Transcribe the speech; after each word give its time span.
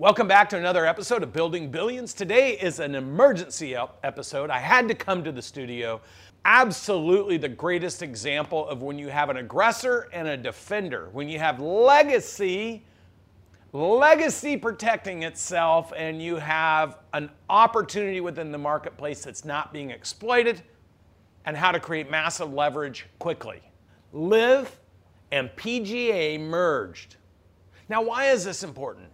Welcome 0.00 0.28
back 0.28 0.48
to 0.48 0.56
another 0.56 0.86
episode 0.86 1.22
of 1.22 1.30
Building 1.30 1.70
Billions. 1.70 2.14
Today 2.14 2.52
is 2.52 2.80
an 2.80 2.94
emergency 2.94 3.76
episode. 4.02 4.48
I 4.48 4.58
had 4.58 4.88
to 4.88 4.94
come 4.94 5.22
to 5.24 5.30
the 5.30 5.42
studio. 5.42 6.00
Absolutely 6.46 7.36
the 7.36 7.50
greatest 7.50 8.02
example 8.02 8.66
of 8.66 8.80
when 8.80 8.98
you 8.98 9.08
have 9.08 9.28
an 9.28 9.36
aggressor 9.36 10.08
and 10.14 10.26
a 10.26 10.38
defender, 10.38 11.10
when 11.12 11.28
you 11.28 11.38
have 11.38 11.60
legacy, 11.60 12.82
legacy 13.74 14.56
protecting 14.56 15.22
itself, 15.22 15.92
and 15.94 16.22
you 16.22 16.36
have 16.36 16.96
an 17.12 17.28
opportunity 17.50 18.22
within 18.22 18.50
the 18.50 18.58
marketplace 18.58 19.22
that's 19.22 19.44
not 19.44 19.70
being 19.70 19.90
exploited, 19.90 20.62
and 21.44 21.54
how 21.54 21.70
to 21.70 21.78
create 21.78 22.10
massive 22.10 22.50
leverage 22.50 23.04
quickly. 23.18 23.60
LIV 24.14 24.80
and 25.30 25.50
PGA 25.56 26.40
merged. 26.40 27.16
Now, 27.90 28.00
why 28.00 28.30
is 28.30 28.46
this 28.46 28.62
important? 28.62 29.08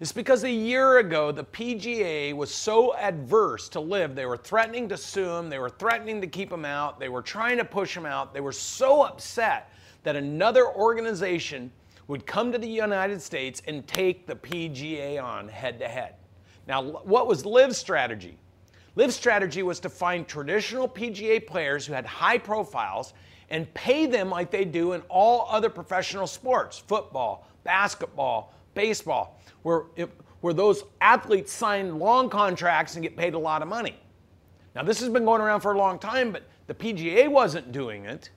It's 0.00 0.12
because 0.12 0.44
a 0.44 0.50
year 0.50 0.96
ago, 0.96 1.30
the 1.30 1.44
PGA 1.44 2.32
was 2.32 2.52
so 2.52 2.96
adverse 2.96 3.68
to 3.68 3.80
LIV. 3.80 4.14
They 4.14 4.24
were 4.24 4.38
threatening 4.38 4.88
to 4.88 4.96
sue 4.96 5.28
him, 5.28 5.50
they 5.50 5.58
were 5.58 5.68
threatening 5.68 6.22
to 6.22 6.26
keep 6.26 6.50
him 6.50 6.64
out, 6.64 6.98
they 6.98 7.10
were 7.10 7.20
trying 7.20 7.58
to 7.58 7.66
push 7.66 7.94
him 7.94 8.06
out. 8.06 8.32
They 8.32 8.40
were 8.40 8.50
so 8.50 9.02
upset 9.02 9.70
that 10.02 10.16
another 10.16 10.66
organization 10.74 11.70
would 12.08 12.26
come 12.26 12.50
to 12.50 12.56
the 12.56 12.66
United 12.66 13.20
States 13.20 13.60
and 13.66 13.86
take 13.86 14.26
the 14.26 14.36
PGA 14.36 15.22
on 15.22 15.48
head 15.48 15.78
to 15.80 15.86
head. 15.86 16.14
Now, 16.66 16.82
what 16.82 17.26
was 17.26 17.44
LIV's 17.44 17.76
strategy? 17.76 18.38
LIV's 18.96 19.14
strategy 19.14 19.62
was 19.62 19.80
to 19.80 19.90
find 19.90 20.26
traditional 20.26 20.88
PGA 20.88 21.46
players 21.46 21.84
who 21.84 21.92
had 21.92 22.06
high 22.06 22.38
profiles 22.38 23.12
and 23.50 23.72
pay 23.74 24.06
them 24.06 24.30
like 24.30 24.50
they 24.50 24.64
do 24.64 24.94
in 24.94 25.02
all 25.10 25.46
other 25.50 25.68
professional 25.68 26.26
sports 26.26 26.78
football, 26.78 27.46
basketball, 27.64 28.54
baseball 28.74 29.40
where, 29.62 29.84
where 30.40 30.54
those 30.54 30.84
athletes 31.00 31.52
sign 31.52 31.98
long 31.98 32.30
contracts 32.30 32.94
and 32.94 33.02
get 33.02 33.16
paid 33.16 33.34
a 33.34 33.38
lot 33.38 33.62
of 33.62 33.68
money. 33.68 33.96
Now, 34.74 34.82
this 34.82 35.00
has 35.00 35.08
been 35.08 35.24
going 35.24 35.40
around 35.40 35.60
for 35.60 35.72
a 35.72 35.78
long 35.78 35.98
time, 35.98 36.32
but 36.32 36.44
the 36.66 36.74
PGA 36.74 37.28
wasn't 37.28 37.72
doing 37.72 38.04
it. 38.04 38.30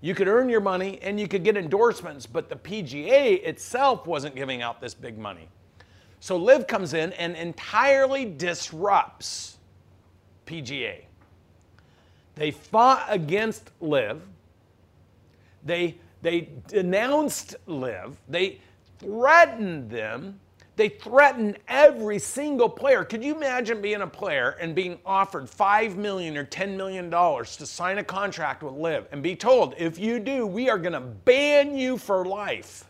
You 0.00 0.14
could 0.14 0.28
earn 0.28 0.48
your 0.48 0.60
money 0.60 0.98
and 1.02 1.18
you 1.18 1.26
could 1.26 1.42
get 1.42 1.56
endorsements, 1.56 2.26
but 2.26 2.48
the 2.48 2.56
PGA 2.56 3.42
itself 3.42 4.06
wasn't 4.06 4.36
giving 4.36 4.62
out 4.62 4.80
this 4.80 4.94
big 4.94 5.18
money. 5.18 5.48
So 6.20 6.36
LIV 6.36 6.66
comes 6.66 6.94
in 6.94 7.12
and 7.14 7.36
entirely 7.36 8.24
disrupts 8.24 9.58
PGA. 10.46 11.04
They 12.34 12.50
fought 12.50 13.06
against 13.08 13.70
LIV. 13.80 14.22
They, 15.64 15.96
they 16.22 16.48
denounced 16.68 17.56
LIV. 17.66 18.16
They, 18.28 18.60
threatened 18.98 19.90
them. 19.90 20.40
They 20.76 20.88
threatened 20.88 21.58
every 21.66 22.20
single 22.20 22.68
player. 22.68 23.04
Could 23.04 23.24
you 23.24 23.34
imagine 23.34 23.80
being 23.80 24.02
a 24.02 24.06
player 24.06 24.50
and 24.60 24.76
being 24.76 24.98
offered 25.04 25.50
5 25.50 25.96
million 25.96 26.36
or 26.36 26.44
$10 26.44 26.76
million 26.76 27.10
to 27.10 27.66
sign 27.66 27.98
a 27.98 28.04
contract 28.04 28.62
with 28.62 28.74
LIV 28.74 29.08
and 29.10 29.20
be 29.20 29.34
told, 29.34 29.74
if 29.76 29.98
you 29.98 30.20
do, 30.20 30.46
we 30.46 30.70
are 30.70 30.78
going 30.78 30.92
to 30.92 31.00
ban 31.00 31.76
you 31.76 31.98
for 31.98 32.24
life 32.24 32.84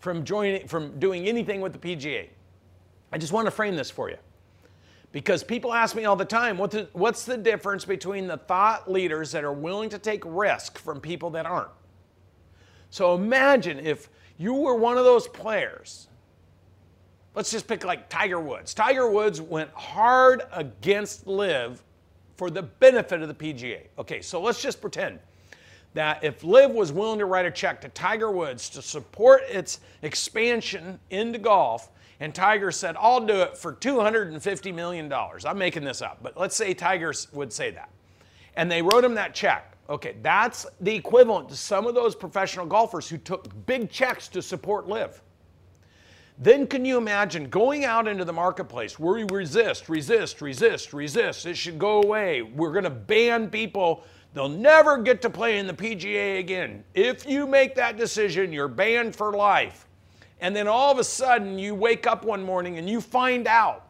from 0.00 0.24
joining 0.24 0.66
from 0.66 0.98
doing 0.98 1.26
anything 1.28 1.60
with 1.60 1.72
the 1.72 1.78
PGA. 1.78 2.28
I 3.12 3.18
just 3.18 3.32
want 3.32 3.46
to 3.46 3.50
frame 3.50 3.76
this 3.76 3.90
for 3.90 4.10
you. 4.10 4.16
Because 5.12 5.42
people 5.42 5.72
ask 5.72 5.96
me 5.96 6.04
all 6.04 6.14
the 6.14 6.24
time, 6.24 6.56
what's 6.56 6.74
the, 6.74 6.88
what's 6.92 7.24
the 7.24 7.36
difference 7.36 7.84
between 7.84 8.28
the 8.28 8.36
thought 8.36 8.90
leaders 8.90 9.32
that 9.32 9.44
are 9.44 9.52
willing 9.52 9.88
to 9.90 9.98
take 9.98 10.22
risk 10.24 10.78
from 10.78 11.00
people 11.00 11.30
that 11.30 11.46
aren't? 11.46 11.70
So 12.90 13.14
imagine 13.14 13.80
if 13.80 14.08
you 14.40 14.54
were 14.54 14.74
one 14.74 14.96
of 14.96 15.04
those 15.04 15.28
players. 15.28 16.08
Let's 17.34 17.50
just 17.50 17.68
pick 17.68 17.84
like 17.84 18.08
Tiger 18.08 18.40
Woods. 18.40 18.72
Tiger 18.72 19.10
Woods 19.10 19.38
went 19.38 19.70
hard 19.74 20.40
against 20.50 21.26
LIV 21.26 21.82
for 22.36 22.48
the 22.48 22.62
benefit 22.62 23.20
of 23.20 23.28
the 23.28 23.34
PGA. 23.34 23.82
Okay, 23.98 24.22
so 24.22 24.40
let's 24.40 24.62
just 24.62 24.80
pretend 24.80 25.18
that 25.92 26.24
if 26.24 26.42
LIV 26.42 26.70
was 26.70 26.90
willing 26.90 27.18
to 27.18 27.26
write 27.26 27.44
a 27.44 27.50
check 27.50 27.82
to 27.82 27.90
Tiger 27.90 28.30
Woods 28.30 28.70
to 28.70 28.80
support 28.80 29.42
its 29.46 29.80
expansion 30.00 30.98
into 31.10 31.38
golf, 31.38 31.90
and 32.18 32.34
Tiger 32.34 32.70
said, 32.70 32.96
I'll 32.98 33.20
do 33.20 33.42
it 33.42 33.58
for 33.58 33.74
$250 33.74 34.74
million. 34.74 35.12
I'm 35.12 35.58
making 35.58 35.84
this 35.84 36.00
up, 36.00 36.20
but 36.22 36.38
let's 36.38 36.56
say 36.56 36.72
Tiger 36.72 37.12
would 37.34 37.52
say 37.52 37.72
that. 37.72 37.90
And 38.56 38.72
they 38.72 38.80
wrote 38.80 39.04
him 39.04 39.14
that 39.16 39.34
check. 39.34 39.69
Okay, 39.90 40.14
that's 40.22 40.66
the 40.80 40.94
equivalent 40.94 41.48
to 41.48 41.56
some 41.56 41.84
of 41.84 41.96
those 41.96 42.14
professional 42.14 42.64
golfers 42.64 43.08
who 43.08 43.18
took 43.18 43.48
big 43.66 43.90
checks 43.90 44.28
to 44.28 44.40
support 44.40 44.88
LIV. 44.88 45.20
Then 46.38 46.68
can 46.68 46.84
you 46.84 46.96
imagine 46.96 47.50
going 47.50 47.84
out 47.84 48.06
into 48.06 48.24
the 48.24 48.32
marketplace 48.32 49.00
where 49.00 49.14
we 49.14 49.24
resist, 49.24 49.88
resist, 49.88 50.40
resist, 50.40 50.92
resist? 50.92 51.44
It 51.44 51.56
should 51.56 51.78
go 51.78 52.02
away. 52.02 52.40
We're 52.40 52.70
going 52.70 52.84
to 52.84 52.90
ban 52.90 53.50
people. 53.50 54.04
They'll 54.32 54.48
never 54.48 54.96
get 54.96 55.20
to 55.22 55.30
play 55.30 55.58
in 55.58 55.66
the 55.66 55.74
PGA 55.74 56.38
again. 56.38 56.84
If 56.94 57.28
you 57.28 57.48
make 57.48 57.74
that 57.74 57.96
decision, 57.96 58.52
you're 58.52 58.68
banned 58.68 59.16
for 59.16 59.32
life. 59.32 59.88
And 60.40 60.54
then 60.54 60.68
all 60.68 60.92
of 60.92 60.98
a 60.98 61.04
sudden, 61.04 61.58
you 61.58 61.74
wake 61.74 62.06
up 62.06 62.24
one 62.24 62.44
morning 62.44 62.78
and 62.78 62.88
you 62.88 63.00
find 63.00 63.48
out 63.48 63.89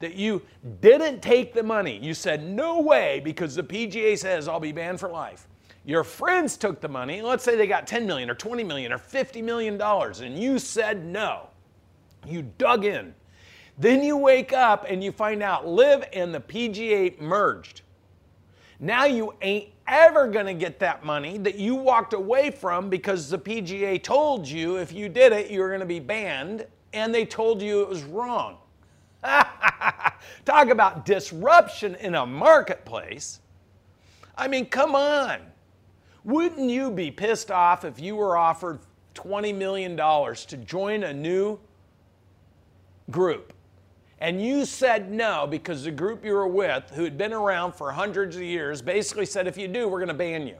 that 0.00 0.14
you 0.14 0.42
didn't 0.80 1.20
take 1.20 1.52
the 1.52 1.62
money. 1.62 1.98
You 1.98 2.14
said, 2.14 2.44
no 2.44 2.80
way, 2.80 3.20
because 3.24 3.54
the 3.54 3.62
PGA 3.62 4.16
says 4.18 4.48
I'll 4.48 4.60
be 4.60 4.72
banned 4.72 5.00
for 5.00 5.08
life. 5.08 5.48
Your 5.84 6.04
friends 6.04 6.56
took 6.56 6.80
the 6.80 6.88
money, 6.88 7.22
let's 7.22 7.42
say 7.42 7.56
they 7.56 7.66
got 7.66 7.86
10 7.86 8.06
million 8.06 8.28
or 8.28 8.34
20 8.34 8.62
million 8.62 8.92
or 8.92 8.98
50 8.98 9.40
million 9.42 9.78
dollars, 9.78 10.20
and 10.20 10.38
you 10.38 10.58
said 10.58 11.04
no. 11.04 11.48
You 12.26 12.42
dug 12.58 12.84
in. 12.84 13.14
Then 13.78 14.02
you 14.02 14.16
wake 14.16 14.52
up 14.52 14.84
and 14.88 15.02
you 15.02 15.12
find 15.12 15.42
out 15.42 15.66
LIV 15.66 16.04
and 16.12 16.34
the 16.34 16.40
PGA 16.40 17.18
merged. 17.20 17.82
Now 18.80 19.06
you 19.06 19.34
ain't 19.40 19.68
ever 19.86 20.28
going 20.28 20.46
to 20.46 20.54
get 20.54 20.78
that 20.80 21.04
money 21.04 21.38
that 21.38 21.56
you 21.56 21.74
walked 21.74 22.12
away 22.12 22.50
from 22.50 22.90
because 22.90 23.30
the 23.30 23.38
PGA 23.38 24.02
told 24.02 24.46
you 24.46 24.76
if 24.76 24.92
you 24.92 25.08
did 25.08 25.32
it, 25.32 25.50
you 25.50 25.60
were 25.60 25.68
going 25.68 25.80
to 25.80 25.86
be 25.86 26.00
banned, 26.00 26.66
and 26.92 27.14
they 27.14 27.24
told 27.24 27.62
you 27.62 27.82
it 27.82 27.88
was 27.88 28.04
wrong. 28.04 28.58
Talk 30.44 30.68
about 30.70 31.04
disruption 31.04 31.94
in 31.96 32.14
a 32.14 32.26
marketplace. 32.26 33.40
I 34.36 34.48
mean, 34.48 34.66
come 34.66 34.94
on. 34.94 35.40
Wouldn't 36.24 36.70
you 36.70 36.90
be 36.90 37.10
pissed 37.10 37.50
off 37.50 37.84
if 37.84 38.00
you 38.00 38.16
were 38.16 38.36
offered 38.36 38.80
$20 39.14 39.54
million 39.54 39.96
to 39.96 40.56
join 40.58 41.02
a 41.02 41.12
new 41.12 41.58
group 43.10 43.52
and 44.20 44.42
you 44.44 44.64
said 44.64 45.12
no 45.12 45.46
because 45.46 45.84
the 45.84 45.90
group 45.90 46.24
you 46.24 46.32
were 46.32 46.48
with, 46.48 46.90
who 46.94 47.04
had 47.04 47.16
been 47.16 47.32
around 47.32 47.74
for 47.74 47.92
hundreds 47.92 48.36
of 48.36 48.42
years, 48.42 48.82
basically 48.82 49.26
said, 49.26 49.46
if 49.46 49.56
you 49.56 49.68
do, 49.68 49.88
we're 49.88 49.98
going 49.98 50.08
to 50.08 50.14
ban 50.14 50.46
you. 50.46 50.56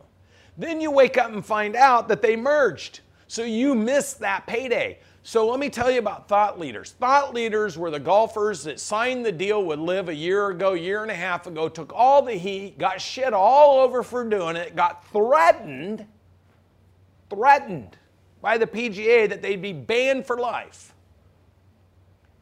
Then 0.56 0.80
you 0.80 0.90
wake 0.90 1.18
up 1.18 1.32
and 1.32 1.44
find 1.44 1.74
out 1.74 2.08
that 2.08 2.22
they 2.22 2.36
merged. 2.36 3.00
So 3.26 3.42
you 3.42 3.74
missed 3.74 4.20
that 4.20 4.46
payday. 4.46 4.98
So 5.22 5.46
let 5.48 5.60
me 5.60 5.68
tell 5.68 5.90
you 5.90 5.98
about 5.98 6.28
thought 6.28 6.58
leaders. 6.58 6.92
Thought 6.92 7.34
leaders 7.34 7.76
were 7.76 7.90
the 7.90 8.00
golfers 8.00 8.64
that 8.64 8.80
signed 8.80 9.26
the 9.26 9.32
deal 9.32 9.62
with 9.62 9.78
LIV 9.78 10.08
a 10.08 10.14
year 10.14 10.48
ago, 10.48 10.72
year 10.72 11.02
and 11.02 11.10
a 11.10 11.14
half 11.14 11.46
ago, 11.46 11.68
took 11.68 11.92
all 11.94 12.22
the 12.22 12.34
heat, 12.34 12.78
got 12.78 13.00
shit 13.00 13.34
all 13.34 13.80
over 13.80 14.02
for 14.02 14.24
doing 14.28 14.56
it, 14.56 14.74
got 14.74 15.06
threatened, 15.08 16.06
threatened 17.28 17.96
by 18.40 18.56
the 18.56 18.66
PGA 18.66 19.28
that 19.28 19.42
they'd 19.42 19.60
be 19.60 19.72
banned 19.72 20.26
for 20.26 20.38
life. 20.38 20.94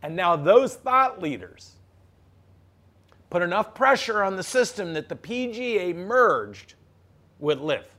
And 0.02 0.14
now 0.14 0.36
those 0.36 0.74
thought 0.74 1.20
leaders 1.20 1.72
put 3.30 3.42
enough 3.42 3.74
pressure 3.74 4.22
on 4.22 4.36
the 4.36 4.42
system 4.42 4.94
that 4.94 5.08
the 5.08 5.16
PGA 5.16 5.94
merged 5.94 6.74
with 7.40 7.58
LIV. 7.58 7.95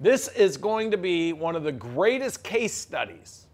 This 0.00 0.28
is 0.28 0.56
going 0.56 0.90
to 0.92 0.96
be 0.96 1.34
one 1.34 1.54
of 1.54 1.62
the 1.62 1.72
greatest 1.72 2.42
case 2.42 2.72
studies 2.72 3.46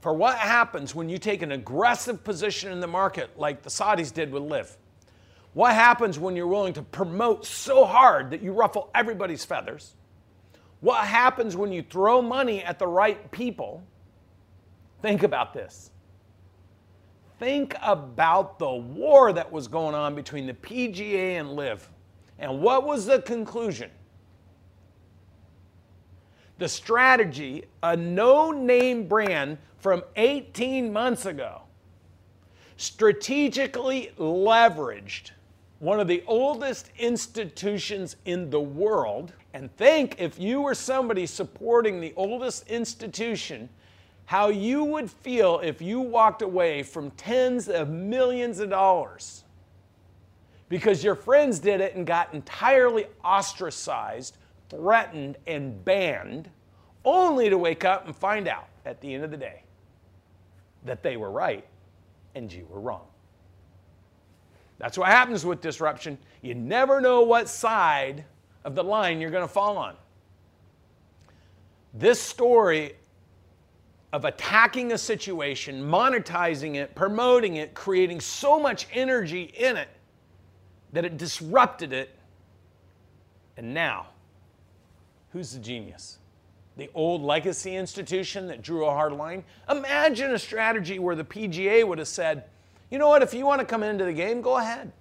for 0.00 0.12
what 0.12 0.36
happens 0.36 0.94
when 0.94 1.08
you 1.08 1.16
take 1.16 1.42
an 1.42 1.52
aggressive 1.52 2.24
position 2.24 2.72
in 2.72 2.80
the 2.80 2.88
market 2.88 3.30
like 3.38 3.62
the 3.62 3.70
Saudis 3.70 4.12
did 4.12 4.32
with 4.32 4.42
LIV. 4.42 4.76
What 5.54 5.72
happens 5.72 6.18
when 6.18 6.34
you're 6.34 6.48
willing 6.48 6.72
to 6.72 6.82
promote 6.82 7.46
so 7.46 7.84
hard 7.84 8.30
that 8.30 8.42
you 8.42 8.52
ruffle 8.52 8.90
everybody's 8.96 9.44
feathers? 9.44 9.94
What 10.80 11.06
happens 11.06 11.56
when 11.56 11.72
you 11.72 11.82
throw 11.82 12.20
money 12.20 12.62
at 12.62 12.80
the 12.80 12.88
right 12.88 13.30
people? 13.30 13.84
Think 15.00 15.22
about 15.22 15.54
this. 15.54 15.92
Think 17.38 17.76
about 17.80 18.58
the 18.58 18.72
war 18.74 19.32
that 19.32 19.50
was 19.50 19.68
going 19.68 19.94
on 19.94 20.16
between 20.16 20.46
the 20.46 20.54
PGA 20.54 21.38
and 21.38 21.52
LIV. 21.52 21.88
And 22.40 22.60
what 22.60 22.84
was 22.84 23.06
the 23.06 23.22
conclusion? 23.22 23.90
The 26.58 26.68
strategy, 26.68 27.64
a 27.82 27.96
no 27.96 28.52
name 28.52 29.06
brand 29.06 29.58
from 29.78 30.02
18 30.16 30.92
months 30.92 31.26
ago, 31.26 31.62
strategically 32.76 34.12
leveraged 34.18 35.30
one 35.80 36.00
of 36.00 36.08
the 36.08 36.22
oldest 36.26 36.90
institutions 36.98 38.16
in 38.24 38.48
the 38.50 38.60
world. 38.60 39.32
And 39.52 39.74
think 39.76 40.16
if 40.18 40.38
you 40.38 40.62
were 40.62 40.74
somebody 40.74 41.26
supporting 41.26 42.00
the 42.00 42.14
oldest 42.16 42.68
institution, 42.68 43.68
how 44.26 44.48
you 44.48 44.84
would 44.84 45.10
feel 45.10 45.60
if 45.60 45.82
you 45.82 46.00
walked 46.00 46.40
away 46.40 46.82
from 46.82 47.10
tens 47.12 47.68
of 47.68 47.90
millions 47.90 48.60
of 48.60 48.70
dollars 48.70 49.44
because 50.68 51.04
your 51.04 51.14
friends 51.14 51.58
did 51.58 51.80
it 51.80 51.94
and 51.94 52.06
got 52.06 52.32
entirely 52.32 53.06
ostracized, 53.22 54.38
threatened, 54.74 55.36
and 55.46 55.84
banned, 55.84 56.48
only 57.04 57.50
to 57.50 57.58
wake 57.58 57.84
up 57.84 58.06
and 58.06 58.16
find 58.16 58.48
out 58.48 58.68
at 58.84 59.00
the 59.00 59.12
end 59.12 59.24
of 59.24 59.30
the 59.30 59.36
day 59.36 59.62
that 60.84 61.02
they 61.02 61.16
were 61.16 61.30
right 61.30 61.64
and 62.34 62.52
you 62.52 62.66
were 62.68 62.80
wrong. 62.80 63.06
That's 64.78 64.98
what 64.98 65.08
happens 65.08 65.46
with 65.46 65.60
disruption. 65.60 66.18
You 66.42 66.54
never 66.54 67.00
know 67.00 67.22
what 67.22 67.48
side 67.48 68.24
of 68.64 68.74
the 68.74 68.82
line 68.82 69.20
you're 69.20 69.30
going 69.30 69.46
to 69.46 69.52
fall 69.52 69.78
on. 69.78 69.96
This 71.94 72.20
story 72.20 72.96
of 74.12 74.24
attacking 74.24 74.92
a 74.92 74.98
situation, 74.98 75.82
monetizing 75.82 76.76
it, 76.76 76.94
promoting 76.94 77.56
it, 77.56 77.74
creating 77.74 78.20
so 78.20 78.58
much 78.58 78.86
energy 78.92 79.42
in 79.56 79.76
it 79.76 79.88
that 80.92 81.04
it 81.04 81.16
disrupted 81.16 81.92
it. 81.92 82.16
And 83.56 83.72
now, 83.74 84.08
who's 85.34 85.52
the 85.52 85.58
genius? 85.58 86.18
The 86.76 86.88
old 86.94 87.20
legacy 87.20 87.74
institution 87.74 88.46
that 88.46 88.62
drew 88.62 88.86
a 88.86 88.90
hard 88.90 89.12
line? 89.12 89.44
Imagine 89.68 90.30
a 90.32 90.38
strategy 90.38 90.98
where 90.98 91.16
the 91.16 91.24
PGA 91.24 91.86
would 91.86 91.98
have 91.98 92.08
said, 92.08 92.44
you 92.88 92.98
know 92.98 93.08
what, 93.08 93.20
if 93.20 93.34
you 93.34 93.44
want 93.44 93.60
to 93.60 93.66
come 93.66 93.82
into 93.82 94.04
the 94.04 94.12
game, 94.12 94.40
go 94.40 94.58
ahead. 94.58 94.92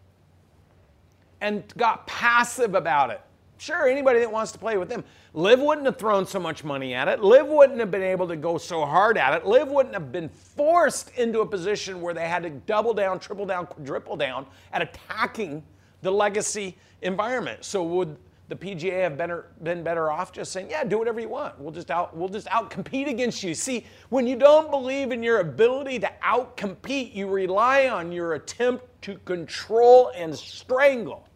And 1.39 1.63
got 1.77 2.07
passive 2.07 2.73
about 2.73 3.11
it. 3.11 3.21
Sure, 3.59 3.87
anybody 3.87 4.19
that 4.19 4.31
wants 4.31 4.51
to 4.53 4.57
play 4.57 4.77
with 4.77 4.89
them. 4.89 5.03
LIV 5.35 5.59
wouldn't 5.59 5.85
have 5.85 5.97
thrown 5.97 6.25
so 6.25 6.39
much 6.39 6.63
money 6.63 6.95
at 6.95 7.07
it. 7.07 7.21
LIV 7.21 7.47
wouldn't 7.47 7.79
have 7.79 7.91
been 7.91 8.01
able 8.01 8.27
to 8.27 8.35
go 8.35 8.57
so 8.57 8.85
hard 8.85 9.17
at 9.19 9.35
it. 9.35 9.45
LIV 9.45 9.67
wouldn't 9.67 9.93
have 9.93 10.11
been 10.11 10.29
forced 10.29 11.11
into 11.11 11.41
a 11.41 11.45
position 11.45 12.01
where 12.01 12.15
they 12.15 12.27
had 12.27 12.41
to 12.41 12.49
double 12.49 12.93
down, 12.93 13.19
triple 13.19 13.45
down, 13.45 13.67
quadruple 13.67 14.15
down 14.15 14.47
at 14.71 14.81
attacking 14.81 15.63
the 16.01 16.11
legacy 16.11 16.75
environment. 17.03 17.63
So 17.63 17.83
would 17.83 18.17
the 18.49 18.55
PGA 18.55 19.01
have 19.01 19.17
better, 19.17 19.47
been 19.63 19.83
better 19.83 20.11
off 20.11 20.31
just 20.31 20.51
saying, 20.51 20.69
yeah, 20.69 20.83
do 20.83 20.97
whatever 20.97 21.19
you 21.19 21.29
want. 21.29 21.57
We'll 21.59 21.71
just 21.71 21.89
out 21.89 22.15
we'll 22.15 22.29
just 22.29 22.47
out 22.47 22.69
compete 22.69 23.07
against 23.07 23.41
you. 23.41 23.53
See, 23.53 23.85
when 24.09 24.27
you 24.27 24.35
don't 24.35 24.69
believe 24.69 25.11
in 25.11 25.23
your 25.23 25.39
ability 25.39 25.99
to 25.99 26.11
out 26.21 26.57
compete, 26.57 27.13
you 27.13 27.29
rely 27.29 27.87
on 27.87 28.11
your 28.11 28.33
attempt 28.33 28.85
to 29.03 29.17
control 29.19 30.11
and 30.15 30.35
strangle. 30.37 31.27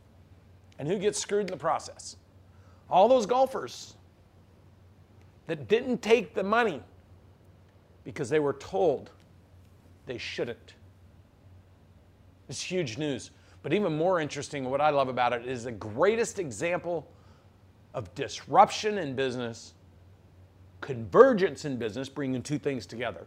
And 0.79 0.87
who 0.87 0.99
gets 0.99 1.17
screwed 1.17 1.47
in 1.47 1.47
the 1.47 1.57
process? 1.57 2.17
All 2.89 3.07
those 3.07 3.25
golfers 3.25 3.95
that 5.47 5.67
didn't 5.67 6.01
take 6.01 6.33
the 6.33 6.43
money 6.43 6.81
because 8.03 8.29
they 8.29 8.39
were 8.39 8.53
told 8.53 9.11
they 10.05 10.17
shouldn't. 10.17 10.75
It's 12.49 12.61
huge 12.61 12.97
news. 12.97 13.31
But 13.63 13.73
even 13.73 13.97
more 13.97 14.19
interesting, 14.19 14.69
what 14.69 14.81
I 14.81 14.89
love 14.89 15.09
about 15.09 15.33
it 15.33 15.45
is 15.45 15.63
the 15.63 15.71
greatest 15.71 16.39
example 16.39 17.07
of 17.93 18.13
disruption 18.15 18.97
in 18.97 19.15
business, 19.15 19.73
convergence 20.81 21.65
in 21.65 21.77
business, 21.77 22.07
bringing 22.07 22.41
two 22.41 22.59
things 22.59 22.85
together. 22.85 23.25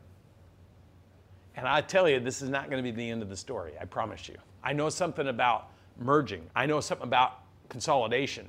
And 1.57 1.67
I 1.67 1.81
tell 1.81 2.09
you, 2.09 2.21
this 2.21 2.43
is 2.43 2.49
not 2.49 2.71
going 2.71 2.83
to 2.83 2.91
be 2.91 2.95
the 2.95 3.11
end 3.11 3.23
of 3.23 3.29
the 3.29 3.37
story, 3.37 3.73
I 3.81 3.85
promise 3.85 4.29
you. 4.29 4.37
I 4.63 4.73
know 4.73 4.89
something 4.89 5.29
about 5.29 5.71
merging, 5.99 6.49
I 6.55 6.67
know 6.67 6.81
something 6.81 7.07
about 7.07 7.41
consolidation. 7.69 8.47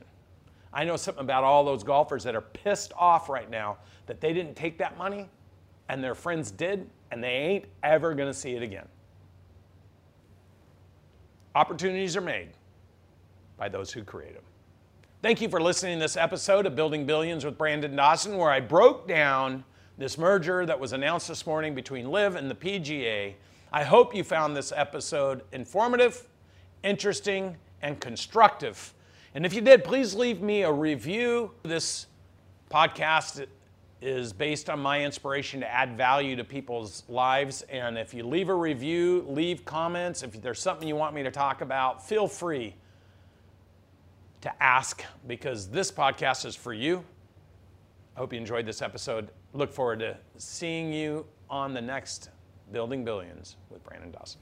I 0.73 0.85
know 0.85 0.95
something 0.95 1.23
about 1.23 1.43
all 1.43 1.65
those 1.65 1.83
golfers 1.83 2.23
that 2.23 2.33
are 2.35 2.41
pissed 2.41 2.93
off 2.97 3.27
right 3.27 3.49
now 3.49 3.77
that 4.05 4.21
they 4.21 4.31
didn't 4.31 4.55
take 4.55 4.77
that 4.77 4.97
money 4.97 5.27
and 5.89 6.01
their 6.01 6.15
friends 6.15 6.51
did, 6.51 6.89
and 7.11 7.21
they 7.21 7.27
ain't 7.27 7.65
ever 7.83 8.13
going 8.13 8.29
to 8.29 8.33
see 8.33 8.51
it 8.51 8.63
again. 8.63 8.87
Opportunities 11.53 12.15
are 12.15 12.21
made 12.21 12.49
by 13.57 13.67
those 13.67 13.91
who 13.91 14.03
create 14.03 14.33
them. 14.35 14.43
Thank 15.21 15.41
you 15.41 15.49
for 15.49 15.61
listening 15.61 15.97
to 15.97 16.03
this 16.05 16.17
episode 16.17 16.65
of 16.65 16.75
Building 16.75 17.05
Billions 17.05 17.43
with 17.43 17.57
Brandon 17.57 17.95
Dawson, 17.95 18.37
where 18.37 18.49
I 18.49 18.59
broke 18.59 19.07
down 19.07 19.63
this 19.97 20.17
merger 20.17 20.65
that 20.65 20.79
was 20.79 20.93
announced 20.93 21.27
this 21.27 21.45
morning 21.45 21.75
between 21.75 22.09
LIV 22.09 22.35
and 22.35 22.49
the 22.49 22.55
PGA. 22.55 23.33
I 23.71 23.83
hope 23.83 24.15
you 24.15 24.23
found 24.23 24.55
this 24.55 24.71
episode 24.75 25.43
informative, 25.51 26.27
interesting, 26.83 27.57
and 27.81 27.99
constructive. 27.99 28.93
And 29.35 29.45
if 29.45 29.53
you 29.53 29.61
did, 29.61 29.83
please 29.83 30.15
leave 30.15 30.41
me 30.41 30.63
a 30.63 30.71
review. 30.71 31.51
This 31.63 32.07
podcast 32.71 33.45
is 34.01 34.33
based 34.33 34.69
on 34.69 34.79
my 34.79 35.03
inspiration 35.03 35.59
to 35.59 35.71
add 35.71 35.95
value 35.95 36.35
to 36.35 36.43
people's 36.43 37.03
lives. 37.07 37.61
And 37.63 37.97
if 37.97 38.13
you 38.13 38.23
leave 38.23 38.49
a 38.49 38.55
review, 38.55 39.23
leave 39.27 39.63
comments, 39.63 40.23
if 40.23 40.41
there's 40.41 40.59
something 40.59 40.87
you 40.87 40.95
want 40.95 41.13
me 41.13 41.23
to 41.23 41.31
talk 41.31 41.61
about, 41.61 42.05
feel 42.05 42.27
free 42.27 42.75
to 44.41 44.63
ask 44.63 45.03
because 45.27 45.69
this 45.69 45.91
podcast 45.91 46.45
is 46.45 46.55
for 46.55 46.73
you. 46.73 47.03
I 48.15 48.19
hope 48.19 48.33
you 48.33 48.39
enjoyed 48.39 48.65
this 48.65 48.81
episode. 48.81 49.29
Look 49.53 49.71
forward 49.71 49.99
to 49.99 50.17
seeing 50.37 50.91
you 50.91 51.25
on 51.49 51.73
the 51.73 51.81
next 51.81 52.29
Building 52.71 53.05
Billions 53.05 53.57
with 53.69 53.83
Brandon 53.83 54.11
Dawson. 54.11 54.39